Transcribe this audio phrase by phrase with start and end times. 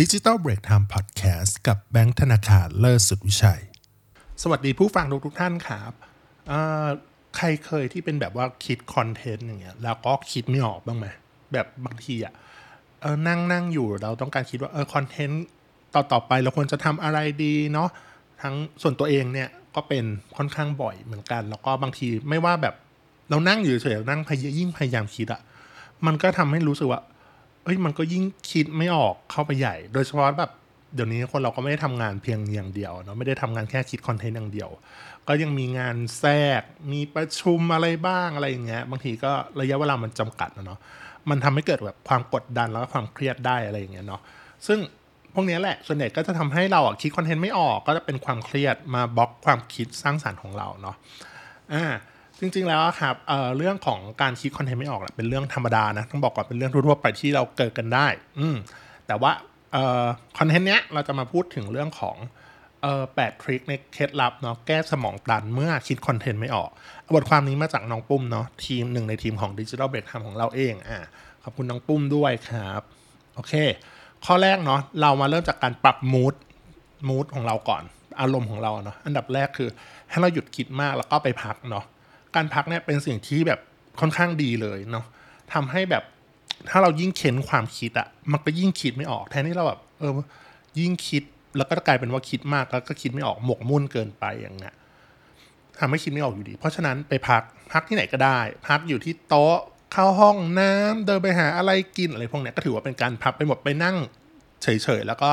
[0.00, 3.62] ดิจิ t a ลเบรกไทม์พอดแคสต์กับแบงค์ธนาคารเลิศสุดวิชัย
[4.42, 5.92] สวัสดีผู้ฟังทุกทุกท่านครับ
[7.36, 11.06] ใครเคยที่เป็นแบบว่าคิด content อย่างเงี้ยแล้วก็คิดไม่ออกบ้างไหม
[11.52, 12.34] แบบบางทีอะ
[13.00, 15.44] เออนั่งนั่งอยู่เราต้องการคิดว่าเออ content
[15.94, 17.88] ต่อต่อไปเราควรจะทำอะไรดีเนาะ
[18.42, 20.04] ทั้งส่วนตัวเองเนี่ยก็เป็น
[20.36, 22.74] ค่อนข้างบ่อยเหมือนกัน แล้วก็บางทีไม่ว่าแบบ
[23.30, 25.40] เรานั่งอยู่เฉยๆนั่งพยายยิ่งพยายามคิดอะ
[26.06, 27.00] มันก็ทำให้รู้สึกว่า
[27.64, 30.50] เอ้ยมันก็ยิ่งคิดไม่ออกเข้าไปใหญ่ โดยเฉพาะแบบ
[30.94, 34.70] เดี๋ยวนี้คนเราก็ไม่ได้ทำงานเพียงอย่างเดียวเนาะไม่ได้ทำงานแค่คิดคอนเทนต์อย่างเดียว
[35.28, 40.78] ก็ยังมีงานแทรกมีประชุมอะไรบ้างอะไรอย่างเงี้ยบางทีก็ระยะเวลามันจำกัดนะเนาะ
[41.30, 44.20] มันทำให้เกิดแบบความกดดันแล้วก็ความเครียดได้อะไรอย่างเงี้ยเนาะ
[44.66, 44.78] ซึ่ง
[45.34, 50.96] พวกนี้แหละส่วนใหญ่ก็จะทำให้เราคิดคอนเทนต์ไม่ออก ก็จะเป็นความเครียดมาบล็อกความคิดสร้างสารรค์ของเราเนาะ
[51.72, 51.84] อ่า
[52.40, 58.06] จริงๆแล้วครับเเรื่องของการคิดคอนเทนต์ไม่ออกแหละเป็นเรื่องธรรมดานะต้องบอกก่อนเป็นเรื่องทั่วๆไปที่เราเกิดกันได้
[58.38, 58.56] อืม
[59.06, 59.32] แต่ว่า
[60.38, 62.16] คอนเทนต์เนี้ยเราจะมาพูดถึงเรื่องของ
[63.14, 66.70] แปดทริคในเคล็ดลับเนาะแก้สมองตันเมื่อคิดคอนเทนต์ไม่ออก
[67.14, 70.98] บทความนี้มาจากน้องปุ้มเนาะทีมหนึ่งในทีมของ Digital Break Time ของเราเองอะ
[71.42, 72.82] ขอบคุณน้องปุ้มด้วยครับ
[73.34, 73.54] โอเค
[74.26, 76.34] ข้อแรกเนาะเรามาเริ่มจากการปรับมูด
[77.08, 77.82] มูดของเราก่อน
[78.20, 79.68] อารมณ์ของเราเนาะอันดับแรกคือ
[80.10, 81.84] ให้เราหยุดคิดมากแล้วก็ไปพักเนาะ
[82.36, 83.60] การพักเนี่ยเป็นสิ่งที่แบบ
[84.00, 85.04] ค่อนข้างดีเลยเนาะ
[85.52, 86.04] ทำให้แบบ
[86.70, 90.12] ถ้าเรายิ่งเค้นความคิดอะมันก็ยิ่งคิดไม่ออกแทนที่เราแบบเออ
[90.78, 91.22] ยิ่งคิด
[91.56, 94.74] แล้วก็กลายเป็นว่าคิดมากแล้วก็คิดไม่ออกหมกมุ่นเกินไปอย่างเงี้ย
[95.78, 98.38] ทำให้คิดไม่ออกอยู่ดี เพราะฉะนั้นไปพักพักที่ไหนก็ได้
[98.68, 99.58] พักอยู่ที่โต๊ะ
[99.92, 103.96] เข้าห้องน้ำเดินไปหาอะไรกินอะไรพวกเนี้ยก็ถือว่าเป็นการพักไปหมดไปนั่ง
[104.62, 105.30] เฉยๆแล้วก็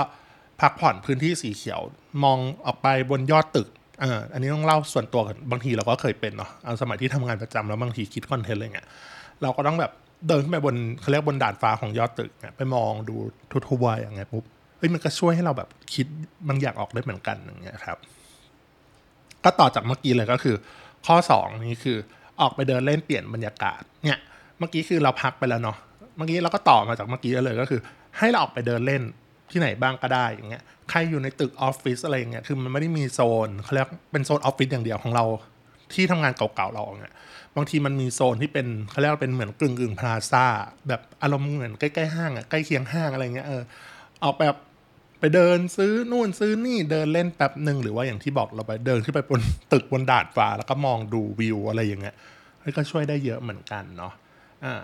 [0.62, 1.82] พักผ่อนพื้นที่สีเขียว
[2.24, 3.68] มองออกไปบนยอดตึก
[4.02, 8.88] อ่าอันนี้ต้องเล่าส่วนตัวกันบางทีเราก็เคยเป็นเนาะเอาสมัยที่ทำงานประจำแล้วบางทีคิดคอนเทนต์อะไรเงี้ย
[9.42, 9.92] เราก็ต้องแบบ
[10.28, 13.16] เดินขึ้นไปบนเขาเรียกบนดาดฟ้าของยอดตึกเนี่ยไปมองดู
[13.52, 14.44] ทั่วๆอย่างเงี้ยปุ๊บ
[14.78, 16.08] เฮ้ยมันก็ช่วยให้เราแบบคิด
[16.48, 17.98] บางอย่างออกได้เหมือนกันอย่างเงี้ยครับ
[19.44, 20.56] ก็ต่อจากเมื่อกี้เลยก็คือ
[21.06, 21.98] ข้อ 2 นี่คือ
[22.42, 24.20] ออกไปเดินเล่นเปลี่ยนบรรยากาศเนี่ย
[24.60, 25.78] เมื่อกี้คือเราพักไปแล้วเนาะ
[26.18, 27.80] เมื่อกี้เราก็ต่อมาจากเมื่อกี้เลยก็คือ
[28.18, 29.02] ให้เราออกไปเดินเล่น
[29.52, 35.26] ที่ไหนบ้างก็ได้อย่างเงี้ยใครอยู่ในตึกออฟฟิศอะไรอย่างเงี้ยคือมันไม่ได้มีโซนเขาเรียกเป็นโซนออฟฟิศอย่างเดียวของเรา
[35.94, 37.14] ที่ทำงานเก่าๆเราเนี่ย
[37.56, 40.46] บางทีมันมีโซนที่เป็นเขาเรียกเป็นเหมือนกึ่งกึ่งพลาซ่า
[40.88, 43.64] แบบอารมณ์เหมือนใกล้ๆห้างอะใกล้เคียงห้างอะไรเงี้ยเออ
[44.24, 44.56] ออกแบบ
[45.20, 49.42] ไปเดินซื้อนู่นซื้อนี่เดินเล่นแป๊บหนึ่งหรือว่าอย่างที่บอกเราไปเดินขึ้นไปบน
[49.74, 52.16] ตึกบนดาดฟ้าแล้วก็มองดูวิวอะไรอย่างเงี้ย
[52.78, 54.14] ก็ช่วยได้เยอะเหมือนกันเนาะ
[54.66, 54.82] อ่า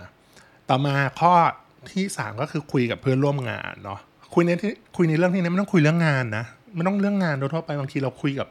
[0.70, 1.34] ต่อมาข้อ
[1.92, 4.00] ที่สามก็คือคุยกับเพื่อนร่วมงานเนาะ
[4.34, 6.46] คุยในที่คุยในเรื่องที่นี้ไม่ต้องคุยเรื่องงานนะ
[6.76, 8.48] ไม่ต้องเรื่องงานโดยทั่วไปบางทีเราคุยกับ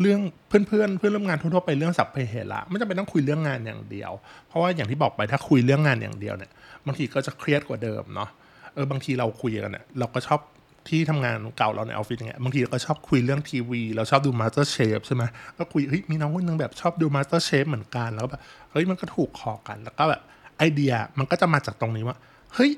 [0.00, 4.12] เรื่องเพื่อนเพื่อนเพื่อนร่วมงานทั่วไปเรื่องสัพเพเหระไม่จำเป็นต้องคุยเรื่องงานอย่างเดียว
[4.48, 6.50] เพราะว่าอย่างที่บอกไปถ้าคุยเรื่องงานอย่างเดียวเนี่ย
[6.86, 8.28] บางทีก็จะเครียดกว่าเดิมเนาะ
[8.74, 10.40] เออบางทีเราคุยกันเนี่ยเราก็ชอบ
[10.88, 15.22] ที่ทำงานเก่าเราในออฟฟิศอย่างเงี้ยบางทีเราก็ชอบคุยเรื่องทีวี เราชอบดู MasterChef ใช่ไหม
[15.58, 18.40] ก็คุยเฮ้ยมีน้องคนนึงแบบชอบดู MasterChef เหมือนกันแล้วแบบ
[18.72, 20.22] เฮ้ยมันก็ถูกคอกันแล้วก็แบบ
[20.58, 22.16] ไอเดียมันก็จะมาจากตรงนี้ว่า
[22.54, 22.70] เฮ้ย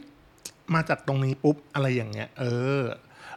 [0.77, 2.45] มาจากตรงนี้ปุ๊บอะไรอย่างเงี้ย เอ
[2.79, 2.81] อ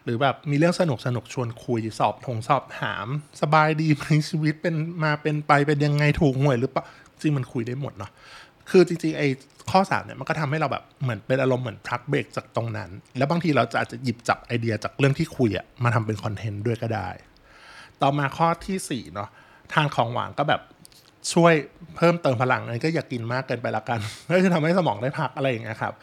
[0.04, 3.08] หรือแบบมีเรื่องสนุกสนุกชวนคุยสอบถงสอบถาม
[3.42, 6.84] สบายดีไหมชีวิตเป็นมาเป็นไปเป็นยังไงถูกหวยหรือเปล่า
[7.22, 8.12] จริงมันคุยได้หมดเนาะ
[8.70, 9.28] คือจริงๆไอ้
[9.72, 17.10] ข้อสามเนี่ยมันก็ทำให้เราแบบเหมือนเป็นอารมณ์เหมือนพักเบรกจากตรงนั้น แล้วบางทีเราจะอาจจะหยิบจับไอเดียจากเรื่องที่คุยอะมาทำเป็นคอนเทนต์ด้วยก็ได้
[18.02, 19.30] ต่อมาข้อที่สี่เนาะ
[19.74, 20.62] ทานของหวานก็แบบ
[21.34, 21.54] ช่วย
[21.96, 25.94] เพิ่มเติมพลังอันนี้ก็อย่ากินมากเกินไปละกันก็จะทำให้สมองได้พักอะไรอย่างเงี้ยครับ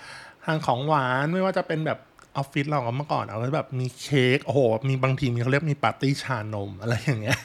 [0.47, 1.99] ทานของหวานไม่ว่าจะเป็นแบบ
[2.37, 7.39] ออฟฟิศเราเมื่อก่อนเอาแบบมีเค้กโอ้โหมีบางทีมีเขาเรียกมีปาร์ตี้ชานมอะไรอย่างเงี้ย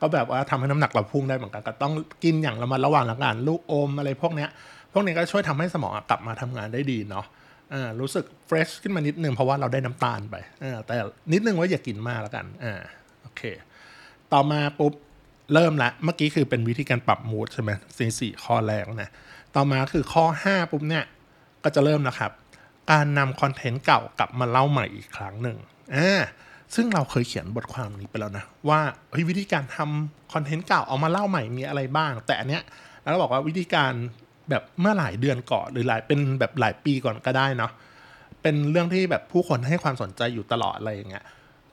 [0.00, 1.92] ก็แบบว่าทำให้น้ำหนักเราพุ่งได้เหมือนกันก็ต้อง
[2.24, 4.48] กินอย่างระมัดระวังละกันลูกอมอะไรพวกเนี้ย
[4.92, 7.26] พวกนี้ก็ช่วยทำให้สมองกลับมาทำงานได้ดีเนาะ
[7.72, 10.94] อ่ารู้สึกเฟรชขึ้นมานิดนึงเพราะว่าเราได้น้ำตาลไปอ่าแต่
[11.32, 12.80] นิดนึงว่าอย่ากินมากแล้วกันอ่า
[13.22, 13.42] โอเค
[14.32, 14.92] ต่อมาปุ๊บ
[15.54, 19.10] เริ่มละเมื่อกี้คือเป็นวิธีการปรับมูดใช่ไหมสี่สี่ข้อแรกนะ
[19.54, 21.04] ต่อมาคือข้อ 5 ปุ๊บเนี่ย
[21.64, 22.32] ก็จะเริ่มนะครับ
[22.90, 25.58] การนำคอนเทนต์เก่ากลับมาเล่าใหม่อีกครั้งหนึ่ง
[25.96, 26.22] อ่า
[26.74, 28.80] ซึ่งเราเคยเขียนบทความนี้ไปแล้วนะ ว่า
[29.28, 32.62] วิธีการทำคอนเทนต์เก่าเอามาเล่าใหม่มีอะไรบ้าง แต่อันเนี้ย
[33.00, 33.92] เราบอกว่าวิธีการ
[34.50, 37.72] แบบเมื่อหลายเดือนก่อนหรือหลายเป็นแบบหลายปีก่อนก็ได้เนาะ
[38.42, 41.24] เป็นเรื่องที่แบบผู้คนให้ความสนใจอยู่ตลอดอะไรอย่างเงี้ย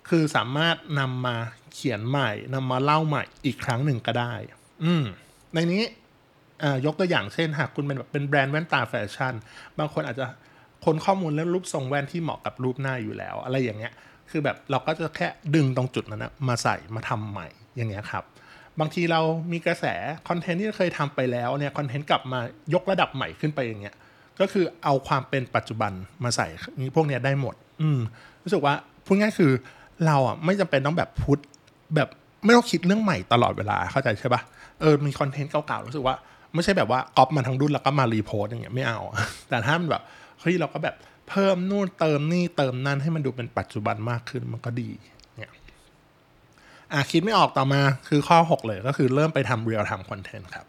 [0.10, 1.36] คือสามารถนำมา
[1.74, 4.34] เขียนใหม่นำมาเล่าใหม่อีกครั้งหนึ่งก็ได้
[4.84, 5.04] อืม
[5.54, 5.84] ในนี้
[6.86, 9.34] ยกตัวอย่างเช่นหากคุณเป็นแบบเป็นแบรนด์แว่นตาแฟชั่น
[9.80, 10.26] บางคนอาจจะ
[10.86, 13.94] ค้นข้อมูลเรื่องรูปทรงแว่นที่เหมาะกับรูปหน้าอยู่แล้ว อะไรอย่างเงี้ย
[14.30, 18.24] คือแบบเราก็จะแค่ดึงตรงจุดนั้นนะมาใส่มาทำใหม่อย่างเงี้ยครับ
[18.80, 19.22] บางทีเรา
[19.52, 19.86] มีกระแส
[20.28, 22.40] คอนเทนต์ที่เคยทำไปแล้วเนี่ยคอนเทนต์กลับมา
[22.74, 23.96] ยกระดับใหม่ขึ้นไปอย่างเงี้ย
[24.40, 25.92] ก็คือเอาความเป็นปัจจุบัน
[26.24, 26.48] มาใส่
[26.78, 28.00] นี้พวกเนี้ยได้หมด อืม
[28.44, 28.74] รู้สึกว่า
[29.06, 29.52] พูดง่ายคือ
[30.06, 31.42] เราอะไม่จำเป็นต้องแบบพุทธ
[31.96, 32.10] แบบ
[32.46, 34.42] ไม่ต้องคิดเรื่องใหม่ตลอดเวลาเข้าใจใช่ปะ
[34.80, 36.16] เออมีคอนเทนต์เก่าๆรู้สึกว่า
[36.54, 39.00] ไม่ใช่แบบว่าก๊อปมาทั้งดุนแล้วก็มารีโพสอย่างเงี้ยไม่เอา
[39.50, 40.04] แต่ถ้ามันแบบ
[40.42, 40.96] เฮ้ยเราก็แบบ
[41.30, 44.90] เพิ่มนู่นเติมนี่เติมนั่นให้มันดูเป็นปัจจุบันมากขึ้นมันก็ดี
[45.38, 45.52] เนี่ย
[46.94, 50.66] อะคิดไม่ออกต่อมาคือข้อ 6 เลยก็คือเริ่มไปทำ real-time content ครับ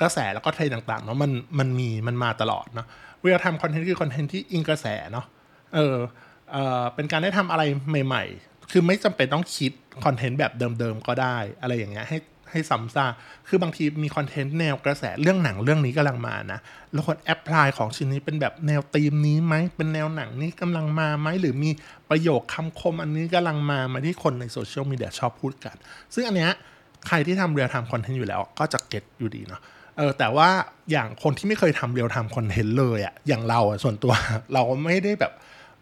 [0.00, 2.86] กระแสแล้วก็เทรนด์ต่างๆเนาะมันมันมีมันมาตลอดเนาะ
[3.22, 5.26] real-time content คือคอนเทนต์ที่อิงกระแสเนาะ
[5.74, 5.96] เออ
[6.52, 7.62] เออเป็นการได้ทำอะไร
[8.06, 9.72] ใหม่ ๆ คือไม่จำเป็นต้องคิด
[10.04, 12.18] คอนเทนต์แบบเดิมๆก็ได้ อะไรอย่างเงี้ยให้
[12.50, 13.12] ให้ซ้ำซาก
[13.48, 16.58] คือบางทีมีคอนเทนต์แนวกระแสเรื่องหนังเรื่องนี้กำลังมานะ
[16.92, 21.70] แล้วคน apply ของชิ้นนี้เป็นแบบแนวธีมนี้ไหมเป็นแนวหนังนี้กำลังมาไหมหรือมี
[22.10, 25.76] ประโยคคำคมอันนี้กำลังมามาที่คนในโซเชียลมีเดียชอบพูดกัน
[26.14, 26.52] ซึ่งอันเนี้ย
[27.06, 29.60] ใครที่ทำ real-time content อยู่แล้วก็จะ get อยู่ดีเนาะ
[29.96, 30.48] เออแต่ว่า
[30.90, 34.12] อย่างคนที่ไม่เคยทำ real-time content เลยอะอย่างเราอะส่วนตัว
[34.54, 35.32] เราไม่ได้แบบ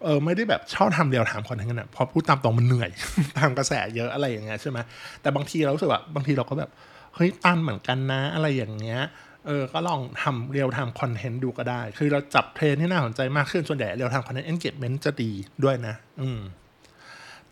[0.05, 2.91] เออไม่ได้แบบชอบทำ real-time content กันนะพอพูดตามตรงมันเหนื่อย
[3.39, 4.79] ตามกระแสเยอะอะไรอย่างเงี้ยใช่ไหม
[5.23, 6.71] แต่บางทีเรารู้สึกว่าบางทีเราก็แบบ
[7.15, 9.01] เฮ้ยตันเหมือนกันนะอะไรอย่างเงี้ย
[9.47, 15.31] เออก็ลองทำ real-time content ดูก็ได้ คือเราจับเทรนด์ที่น่าสนใจมากขึ้นส่วนใหญ่ real-time content engagement จะดี
[15.65, 16.41] ด้วยนะ อืม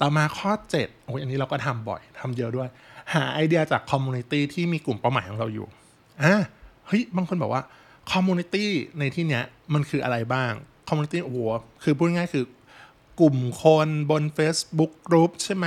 [0.00, 2.68] ต่อมาข้อ 7 โอ้ยอันนี้เราก็ทำบ่อยทำเยอะด้วย
[3.14, 5.66] หาไอเดียจาก community ที่มีกลุ่มเป้าหมายของเราอยู่
[6.22, 6.34] อ่า
[6.86, 7.62] เฮ้ยบางคนบอกว่า
[8.12, 9.44] community ในที่เนี้ย
[9.74, 10.52] มันคืออะไรบ้าง
[10.88, 11.38] community โอ้โห
[11.82, 12.44] คือพูดง่ายคือ
[13.20, 15.66] กลุ่มคนบน Facebook กรุ๊ปใช่ไหม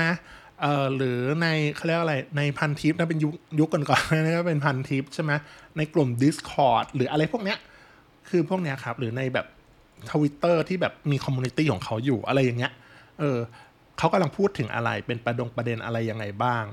[0.62, 5.31] เอ่อหรือในเขาเรียกอะไรในพันทิปนะเป็นยุคยุคก่อนๆนะเป็นพันทิปใช่ไหม
[5.78, 7.58] ในกลุ่ม Discord หรืออะไรพวกเนี้ย
[8.30, 9.48] คือพวกเนี้ยครับ หรือในแบบ
[10.12, 12.74] ทวิตเตอร์ที่แบบมี community ของเขาอยู่อะไรอย่างเงี้ย
[13.19, 13.38] เออ
[13.98, 16.64] เขากำลังพูดถึงอะไรเป็นประดงประเด็นอะไรยังไงบ้าง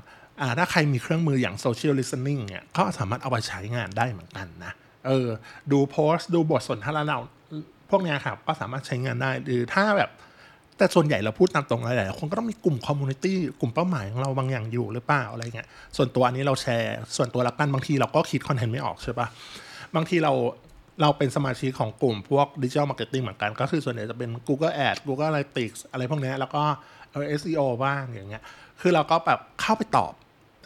[0.41, 4.73] อ่าถ้าใครมีเครื่องมืออย่าง social listening เนี่ยก็สามารถเอาไปใช้งานได้เหมือนกันนะ
[5.07, 5.27] เออ
[5.71, 7.19] ดูโพสต์ดูบทสนทนาเรา
[7.95, 10.11] พวกนี้ครับก็สามารถใช้งานได้หรือถ้าแบบ
[10.77, 19.27] แต่ส่วนใหญ่เราพูดตามตรงหลายๆคนก็ต้องมีกลุ่ม community กลุ่มเป้าหมายของเราบางอย่างอยู่หรือเปล่าอะไรเงี้ยส่วนตัวอันนี้เราแชร์ ส่วนตัวละกันบางทีเราก็คิดคอนเทนต์ไม่ออกใช่ปะ
[19.95, 20.33] บางทีเรา
[21.01, 26.61] เราเป็นสมาชิกของกลุ่มพวก digital marketing เหมือนกัน ก็คือส่วนใหญ่จะเป็น Google Ad Google Analytics อะไรพวกนี้แล้วก็
[27.11, 28.43] เออ SEO บ้างอย่างเงี้ย
[28.81, 30.13] คือเราก็แบบเข้าไปตอบ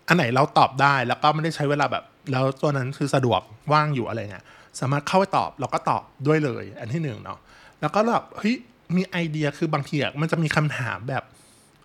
[0.08, 3.42] อันไหนเราตอบได้แล้วก็ไม่ได้ใช้เวลาแบบแล้วตัวนั้นคือสะดวก
[3.74, 4.46] ว่างอยู่อะไรเงี้ย
[4.80, 7.40] สามารถเข้าไปตอบเราก็ตอบด้วยเลย อันที่หนึ่งเนาะ
[7.82, 8.56] แล้วก็แบบเฮ้ย
[8.96, 11.24] มีไอเดียคือบางทีอะมันจะมีคำถามแบบ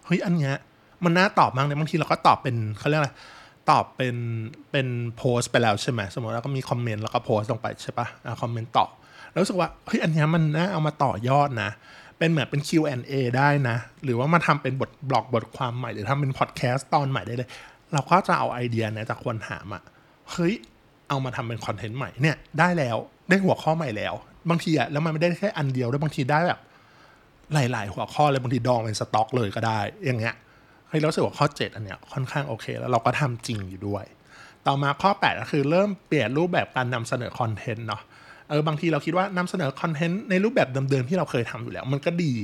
[0.06, 0.54] เฮ้ยอันเนี้ย
[1.04, 3.10] มันน่าตอบมากเลยบางทีเราก็ตอบเป็นเขาเรียกอะไร
[3.70, 4.16] ตอบเป็น
[4.70, 4.86] เป็น
[5.16, 8.90] โพสต์ไปแล้วใช่ไหมสมมติเราก็มีคอมเมนต์แล้วก็โพสต์ลงไปใช่ปะอะคอมเมนต์ตอบ
[9.30, 11.70] แล้วรู้สึกว่าเฮ้ยอันเนี้ยมันน่าเอามาต่อยอดนะ
[12.18, 17.48] เป็นเหมือนเป็น Q&A ได้นะ หรือว่ามาทำเป็นบทบล็อกบทความใหม่หรือทำเป็นพอดแคสต์ตอนใหม่ได้เลย
[17.92, 19.82] เราก็จะเอาไอเดียเนี่ยจากคนถามอะ
[20.30, 20.54] เฮ้ย
[21.08, 22.96] เอามาทำเป็นคอนเทนต์ใหม่เนี่ยได้แล้ว
[23.28, 24.14] ได้หัวข้อใหม่แล้ว
[24.50, 26.60] บางทีอะแล้วมันไม่ได้แค่อันเดียวด้วยบางทีได้แบบ
[27.54, 30.34] หลาย ๆ หัวข้อเลยบางทีดองเป็นสต็อกเลยก็ได้ อย่างเงี้ย
[30.88, 34.04] เฮ้ยเรารู้สึกว่าข้อ 7 อันเนี้ยค่อนข้างโอเค แล้วเราก็ทำจริงอยู่ด้วย
[34.66, 38.02] ต่อมาข้อ 8 ก็คือเริ่มเปลี่ยนรูปแบบการนำเสนอคอนเทนต์เนาะ
[38.48, 42.34] เออบางทีเราคิดว่านำเสนอคอนเทนต์ในรูปแบบเดิม ๆ ที่เราเคยทำอยู่แล้ว มันก็ดี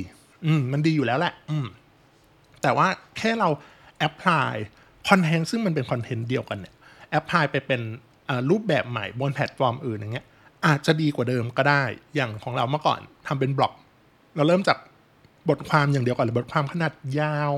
[0.46, 1.66] อืมมันดีอยู่แล้วแหละ อืม
[2.62, 2.86] แต่ว่า
[3.18, 3.48] แค่เรา
[3.98, 4.54] apply
[5.08, 6.74] คอนเทนต์ซึ่งมันเป็นคอนเทนต์เดียวกันเนี่ย
[7.10, 7.80] apply ไปเป็น
[8.50, 10.26] รูปแบบใหม่บนแพลตฟอร์มอื่นอย่างเงี้ย
[10.66, 11.82] อาจจะดีกว่าเดิมก็ได้
[12.14, 13.72] อย่างของเราเมื่อก่อนทำเป็นบล็อก
[14.36, 14.78] เราเริ่มจาก
[15.48, 17.52] บทความอย่างเดียวก่อนเลยบทความขนาดยาว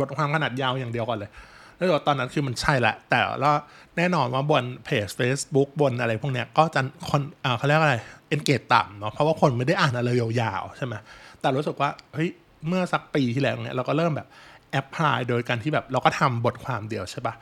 [0.00, 1.30] บทความขนาดยาวอย่างเดียวก่อนเลย
[1.76, 3.54] แล้วตอนนั้นคือมันใช่แหละ แต่แล้ว
[3.96, 7.20] แน่นอนว่าบนเพจ Facebook บนอะไรพวกเนี้ยก็จะคน
[7.58, 7.96] เขาเรียกอะไร
[8.34, 10.94] engage ต่ำเนาะเพราะว่าคนไม่ได้อ่านอะไรยาวๆใช่ไหม
[11.40, 12.28] แต่รู้สึกว่าเฮ้ย
[12.68, 14.28] เมื่อสักปีที่แล้วเนี่ยเราก็เริ่มแบบ
[14.70, 17.34] แอพพลายโดยการที่แบบเราก็ทำบทความเดียวใช่ปะ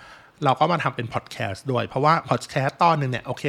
[0.45, 3.45] เราก็มาทำเป็นพอดแคสต์ด้วย เพราะว่าพอดแคสต์ตอนนึงเนี่ยโอเค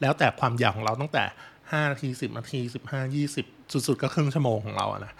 [0.00, 1.24] แล้วแต่ความยาวของเราตั้งแต่
[1.56, 2.60] 5 นาที 10 นาที
[2.92, 5.12] 15 20 สุดๆ ก็ครึ่งชั่วโมงของเราอะนะ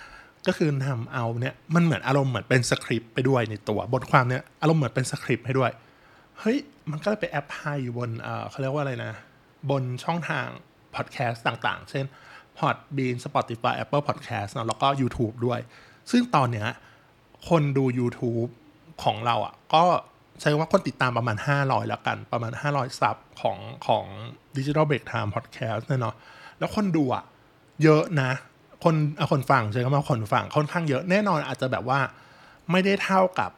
[0.47, 5.71] ก็คือทำเอาเนี่ยมันเหมือนอารมณ์เหมือนเป็นสคริปต์ไปด้วยในตัวบทความเนี่ยอารมณ์เหมือนเป็นสคริปต์ให้ด้วย
[6.41, 6.59] เฮ้ย
[6.91, 9.13] มันก็เลยไปแอปพลายอยู่บนเออเขาเรียกว่าอะไรนะ
[9.71, 10.47] บนช่องทาง
[10.95, 12.05] พอดแคสต์ต่างๆ เช่น
[12.59, 15.61] Podbean Spotify Apple Podcast เนะแล้วก็ YouTube ด้วย
[16.11, 16.69] ซึ่งตอนเนี้ย
[17.49, 18.49] คนดู YouTube
[19.03, 19.85] ของเราอะก็
[20.41, 24.05] ใช้ว่าคนติดตามประมาณ 500 แล้วกัน ประมาณ 500 ซับของของ
[24.57, 26.15] Digital Break Time Podcast เนี่ยเนาะ
[26.59, 27.25] แล้วคนดูอะ
[27.83, 28.31] เยอะนะ
[28.85, 28.95] คน
[29.33, 32.01] คนฟังใช่ไหมว่าคนฟังค่อนข้างเยอะแน่นอนอาจจะแบบว่า
[32.71, 33.51] ไม่ได้เท่ากับ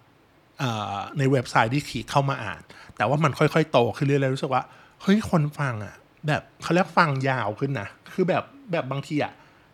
[1.19, 2.63] ในเว็บไซต์ที่ขีเข้ามาอ่าน
[2.97, 4.63] แต่ว่ามันค่อยๆ โตขึ้นเรื่อยๆรู้สึกว่า
[5.03, 5.95] เฮ้ยคนฟังอะ
[6.27, 9.33] แบบเขาเรียกฟังยาวขึ้นนะคือแบบแบบบางทีอะ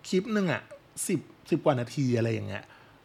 [0.09, 0.63] คลิปหนึ่งอะ
[1.09, 1.21] สิบ
[1.51, 2.65] สิบกว่านาทีอะไรอย่างเงี้ย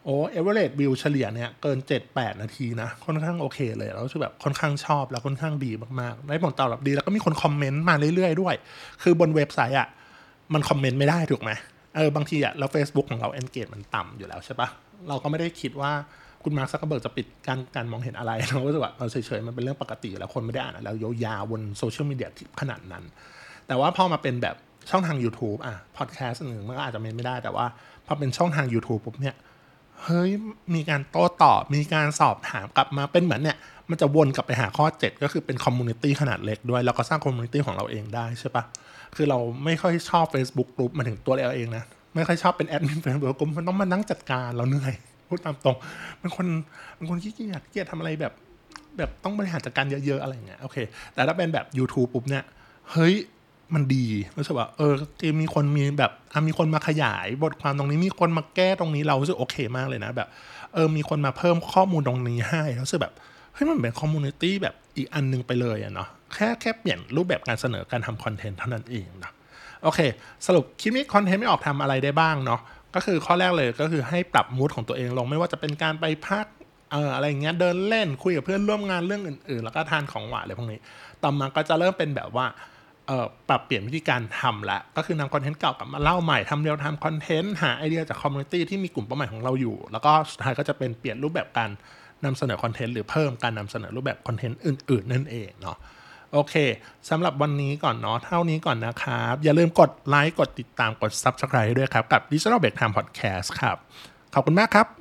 [0.09, 8.55] อ้เอเวอเรสต์วิวเฉลี่ยเนี่ยเกินเจ็ดแปดนาทีนะ ค่อนข้างโอเคเลยแล้วรู้สึกแบบค่อนข้างชอบแล้วค่อนข้างดีมากๆ ได้ผลตอบรับดีแล้วก็มีคนคอมเมนต์มาเรื่อยๆด้วย
[9.03, 9.87] คือบนเว็บไซต์อะ
[10.53, 11.51] มันคอมเมนต์ไม่ได้ถูกไหม
[11.95, 14.67] เออบางทีอะแล้ว Facebook ของเรา engage มันต่ำอยู่แล้วใช่ปะ
[15.07, 15.91] เราก็ไม่ได้คิดว่า
[16.43, 22.29] คุณมาร์คซักเกอร์เบิร์กจะปิดการการมองเห็นอะไรเราก็รู้สึกว่าเออเฉยๆมันเป็นเรื่องปกติแล้วคนไม่ได้อ่านแล้วยาวๆบนโซเชียลมีเดีย
[22.61, 23.03] ขนาดนั้น
[23.67, 24.55] แต่ว่าพอมาเป็นแบบ
[24.89, 27.65] ช่องทาง YouTube อะพอดแคสต์หนึ่งมันก็อาจจะไม่ได้แต่ว่า
[28.05, 29.35] พอเป็นช่องทาง YouTube ปุ๊บเนี่ย
[30.03, 30.29] เฮ้ย
[30.75, 33.57] มีการโต้ตอบ มีการสอบถามกลับมาเป็นเหมือนเนี่ย
[33.89, 38.63] มันจะวนกลับไปหาข้อ 7 ก็คือเป็น community ขนาดเล็กด้วย แล้วก็สร้าง community ของเราเองได้ใช่ปะ
[39.15, 41.83] คือเราไม่ค่อยชอบ Facebook กลุ่มหมายถึงตัวเราเองนะ
[42.15, 44.93] ไม่ค่อยชอบเป็นแอดมินเฟซบุ๊กกลุ่มมันต้องมานั่งจัดการเราเหนื่อย
[45.27, 45.75] พูดตามตรง
[46.19, 46.47] เป็นคน
[46.95, 48.33] เป็นคนขี้เกียจเกียจทำอะไรแบบ
[48.97, 50.77] แบบต้องบริหารจัดการเยอะๆอะไรเงี้ยโอเค
[51.13, 52.43] แต่ถ้าเป็นแบบ YouTube ปุ๊บเนี่ย
[52.91, 53.13] เฮ้ย
[53.73, 54.05] มันดี
[54.37, 54.93] รู้สึกว่าเออ
[55.41, 56.11] มีคนมีแบบ
[56.47, 60.27] มีคนมาขยายบทความตรงนี้มีคนมาแก้ตรงนี้เรารู้สึกโอเคมากเลยนะแบบ
[60.73, 63.13] เออมีคนมาเพิ่มข้อมูลตรงนี้ให้รู้สึกแบบ
[63.53, 69.31] เฮ้ยมันเป็น community แบบอีกอันนึงไปเลยอะเนาะแค่แค่เปลี่ยนรูปแบบการเสนอการทำคอนเทนต์เท่านั้นเองนะ
[69.83, 69.99] โอเค
[70.47, 72.61] สรุปคลิปนี้คอนเทนต์ไม่ออกทำอะไรได้บ้างเนาะ
[72.95, 76.45] ก็คือข้อแรกเลยก็คือให้ปรับ mood ของตัวเองลงไม่ว่าจะเป็นการไปพัก
[76.91, 80.79] เอ่ออะไรเงี้ยเดินเล่นคุยกับเพื่อนร่วมงานเรื่องอื่น ๆ แล้วก็ทานของหวานอะไรพวกนี้
[81.23, 82.45] ต่อมาก็จะเริ่มเป็นแบบว่า
[83.49, 91.69] ปรับเปลี่ยนวิธีการทำละก็คือนำคอนเทนต์เก่ากลับมาเล่าใหม่ทำ real-time content หาไอเดียจาก community ที่มีกลุ่มเป้าหมายของเราอยู่ แล้วก็สุดท้ายก็จะเป็นเปลี่ยนรูปแบบการ
[92.25, 95.77] นำเสนอคอนเทนต์หรือเพิ่มการนำเสนอรูปแบบคอนเทนต์อื่น ๆ นั่นเองเนาะ
[96.33, 96.55] โอเค
[97.09, 103.77] สำหรับวันนี้ก่อนเนาะเท่านี้ก่อนนะครับ อย่าลืมกดไลค์กดติดตามกด Subscribe ด้วยครับ กับ Digital Break Time Podcast ครับ
[104.33, 104.98] ขอบคุณมากครับ